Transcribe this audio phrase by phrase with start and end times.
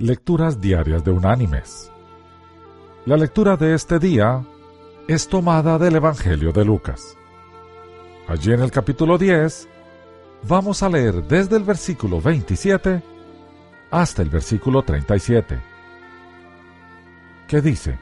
[0.00, 1.90] Lecturas Diarias de Unánimes.
[3.04, 4.44] La lectura de este día
[5.08, 7.16] es tomada del Evangelio de Lucas.
[8.28, 9.68] Allí en el capítulo 10
[10.46, 13.02] vamos a leer desde el versículo 27
[13.90, 15.60] hasta el versículo 37,
[17.48, 17.98] que dice,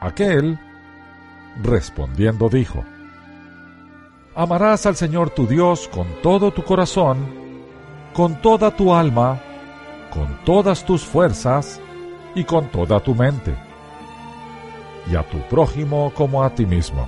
[0.00, 0.58] Aquel,
[1.62, 2.84] respondiendo, dijo,
[4.34, 7.16] Amarás al Señor tu Dios con todo tu corazón,
[8.12, 9.40] con toda tu alma,
[10.16, 11.78] con todas tus fuerzas
[12.34, 13.54] y con toda tu mente,
[15.10, 17.06] y a tu prójimo como a ti mismo.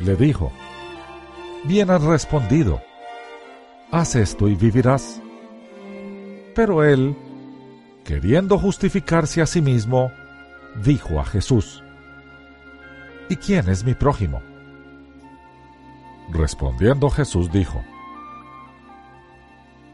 [0.00, 0.50] Le dijo,
[1.62, 2.82] Bien has respondido,
[3.92, 5.22] haz esto y vivirás.
[6.56, 7.16] Pero él,
[8.04, 10.10] queriendo justificarse a sí mismo,
[10.82, 11.84] dijo a Jesús,
[13.28, 14.42] ¿Y quién es mi prójimo?
[16.32, 17.80] Respondiendo Jesús dijo,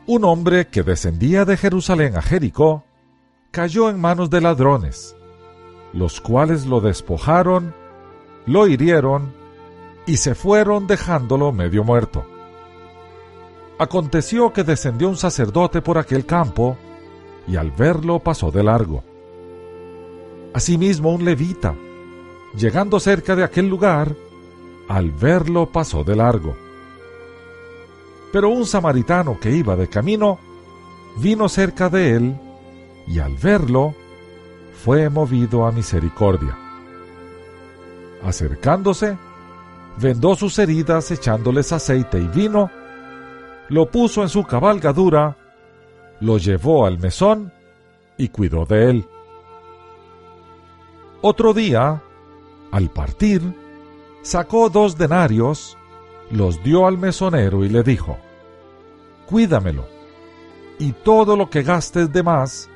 [0.07, 2.85] un hombre que descendía de Jerusalén a Jericó
[3.51, 5.17] cayó en manos de ladrones,
[5.93, 7.75] los cuales lo despojaron,
[8.47, 9.33] lo hirieron
[10.07, 12.25] y se fueron dejándolo medio muerto.
[13.79, 16.77] Aconteció que descendió un sacerdote por aquel campo
[17.49, 19.03] y al verlo pasó de largo.
[20.55, 21.75] Asimismo un levita,
[22.57, 24.15] llegando cerca de aquel lugar,
[24.89, 26.66] al verlo pasó de largo.
[28.37, 30.39] Pero un samaritano que iba de camino
[31.17, 32.39] vino cerca de él
[33.07, 33.95] y al verlo
[34.85, 36.55] fue movido a misericordia.
[38.23, 39.17] Acercándose,
[39.97, 42.71] vendó sus heridas echándoles aceite y vino,
[43.71, 45.39] lo puso en su cabalgadura,
[46.21, 47.51] lo llevó al mesón
[48.19, 49.07] y cuidó de él.
[51.23, 52.03] Otro día,
[52.71, 53.41] al partir,
[54.21, 55.79] sacó dos denarios,
[56.31, 58.19] los dio al mesonero y le dijo,
[59.27, 59.87] cuídamelo,
[60.79, 62.69] y todo lo que gastes de más,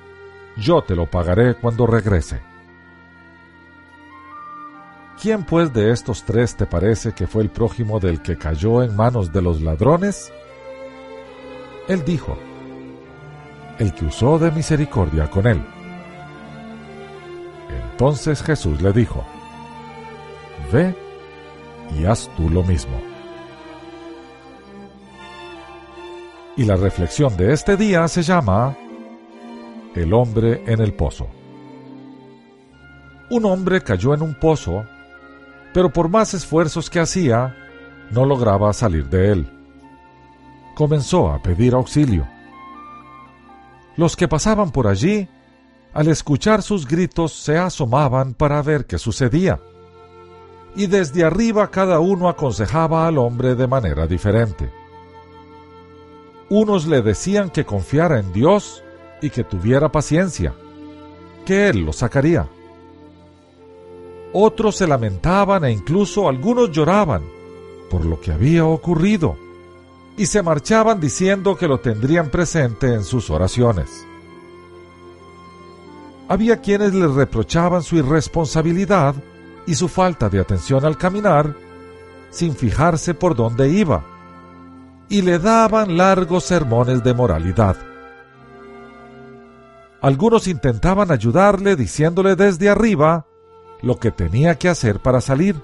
[0.57, 2.41] yo te lo pagaré cuando regrese.
[5.21, 8.97] ¿Quién pues de estos tres te parece que fue el prójimo del que cayó en
[8.97, 10.33] manos de los ladrones?
[11.89, 12.39] Él dijo,
[13.79, 15.63] el que usó de misericordia con él.
[17.91, 19.25] Entonces Jesús le dijo,
[20.73, 20.95] Ve
[21.99, 23.10] y haz tú lo mismo.
[26.61, 28.77] Y la reflexión de este día se llama
[29.95, 31.27] El hombre en el pozo.
[33.31, 34.85] Un hombre cayó en un pozo,
[35.73, 37.57] pero por más esfuerzos que hacía,
[38.11, 39.51] no lograba salir de él.
[40.75, 42.29] Comenzó a pedir auxilio.
[43.97, 45.31] Los que pasaban por allí,
[45.95, 49.59] al escuchar sus gritos, se asomaban para ver qué sucedía.
[50.77, 54.80] Y desde arriba cada uno aconsejaba al hombre de manera diferente.
[56.51, 58.83] Unos le decían que confiara en Dios
[59.23, 60.53] y que tuviera paciencia,
[61.47, 62.49] que Él lo sacaría.
[64.33, 67.23] Otros se lamentaban e incluso algunos lloraban
[67.89, 69.37] por lo que había ocurrido
[70.17, 74.05] y se marchaban diciendo que lo tendrían presente en sus oraciones.
[76.29, 79.15] Había quienes le reprochaban su irresponsabilidad
[79.67, 81.55] y su falta de atención al caminar
[82.31, 84.20] sin fijarse por dónde iba
[85.11, 87.77] y le daban largos sermones de moralidad.
[90.01, 93.27] Algunos intentaban ayudarle diciéndole desde arriba
[93.83, 95.61] lo que tenía que hacer para salir.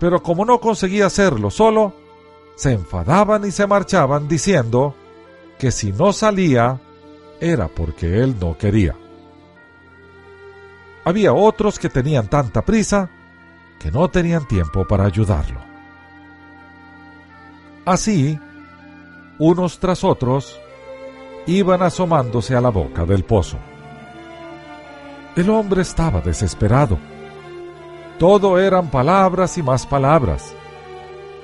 [0.00, 1.94] Pero como no conseguía hacerlo solo,
[2.56, 4.96] se enfadaban y se marchaban diciendo
[5.58, 6.80] que si no salía
[7.40, 8.96] era porque él no quería.
[11.04, 13.10] Había otros que tenían tanta prisa
[13.78, 15.71] que no tenían tiempo para ayudarlo.
[17.84, 18.38] Así,
[19.38, 20.60] unos tras otros,
[21.46, 23.58] iban asomándose a la boca del pozo.
[25.34, 26.98] El hombre estaba desesperado.
[28.18, 30.54] Todo eran palabras y más palabras,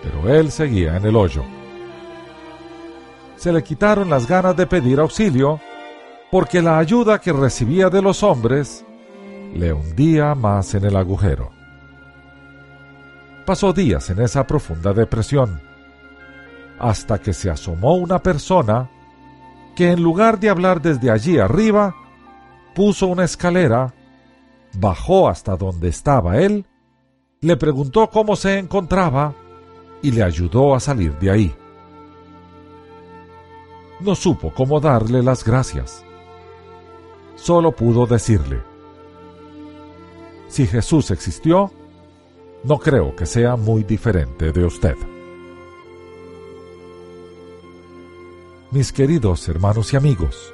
[0.03, 1.43] pero él seguía en el hoyo.
[3.37, 5.61] Se le quitaron las ganas de pedir auxilio
[6.31, 8.85] porque la ayuda que recibía de los hombres
[9.55, 11.51] le hundía más en el agujero.
[13.45, 15.68] Pasó días en esa profunda depresión
[16.79, 18.89] hasta que se asomó una persona
[19.75, 21.95] que en lugar de hablar desde allí arriba,
[22.75, 23.95] puso una escalera,
[24.75, 26.67] bajó hasta donde estaba él,
[27.41, 29.35] le preguntó cómo se encontraba
[30.03, 31.55] y le ayudó a salir de ahí.
[34.01, 36.05] No supo cómo darle las gracias.
[37.37, 38.63] Solo pudo decirle,
[40.49, 41.71] si Jesús existió,
[42.65, 44.97] no creo que sea muy diferente de usted.
[48.71, 50.53] Mis queridos hermanos y amigos,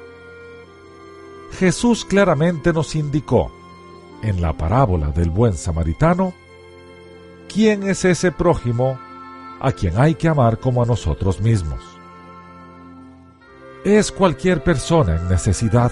[1.51, 3.51] Jesús claramente nos indicó
[4.21, 6.33] en la parábola del buen samaritano
[7.51, 8.99] quién es ese prójimo
[9.59, 11.79] a quien hay que amar como a nosotros mismos.
[13.83, 15.91] Es cualquier persona en necesidad.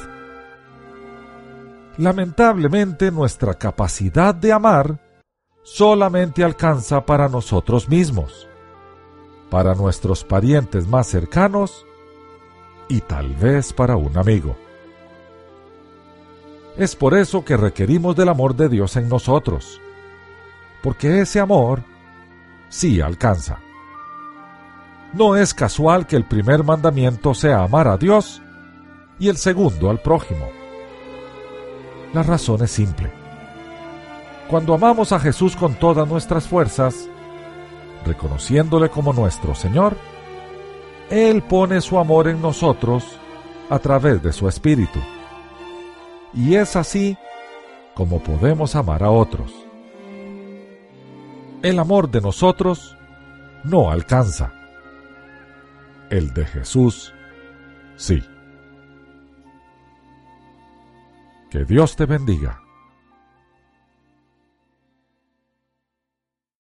[1.97, 4.99] Lamentablemente nuestra capacidad de amar
[5.63, 8.47] solamente alcanza para nosotros mismos,
[9.49, 11.85] para nuestros parientes más cercanos
[12.87, 14.55] y tal vez para un amigo.
[16.77, 19.79] Es por eso que requerimos del amor de Dios en nosotros,
[20.81, 21.83] porque ese amor
[22.69, 23.59] sí alcanza.
[25.13, 28.41] No es casual que el primer mandamiento sea amar a Dios
[29.19, 30.49] y el segundo al prójimo.
[32.13, 33.11] La razón es simple.
[34.49, 37.07] Cuando amamos a Jesús con todas nuestras fuerzas,
[38.05, 39.95] reconociéndole como nuestro Señor,
[41.13, 43.19] Él pone su amor en nosotros
[43.69, 44.99] a través de su Espíritu.
[46.33, 47.15] Y es así
[47.93, 49.53] como podemos amar a otros.
[51.61, 52.97] El amor de nosotros
[53.63, 54.53] no alcanza.
[56.09, 57.13] El de Jesús,
[57.95, 58.23] sí.
[61.51, 62.62] Que Dios te bendiga.